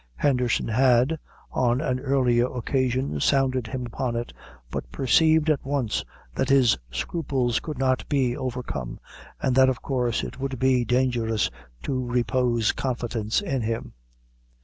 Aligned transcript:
Henderson 0.15 0.67
had, 0.67 1.19
on 1.51 1.79
an 1.79 1.99
earlier 1.99 2.47
occasion 2.51 3.19
sounded 3.19 3.67
him 3.67 3.85
upon 3.85 4.15
it, 4.15 4.33
but 4.71 4.91
perceived 4.91 5.47
at 5.47 5.63
once 5.63 6.03
that 6.33 6.49
his 6.49 6.75
scruples 6.89 7.59
could 7.59 7.77
not 7.77 8.09
be 8.09 8.35
overcome, 8.35 8.99
and 9.43 9.53
that 9.55 9.69
of 9.69 9.83
course 9.83 10.23
it 10.23 10.39
would 10.39 10.57
be 10.57 10.83
dangerous 10.83 11.51
to 11.83 12.03
repose 12.03 12.71
confidence 12.71 13.41
in 13.41 13.61
him. 13.61 13.93